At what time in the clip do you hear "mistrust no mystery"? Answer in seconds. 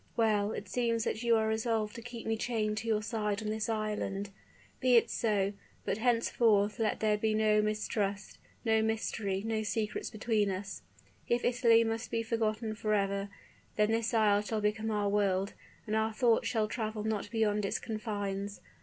7.61-9.43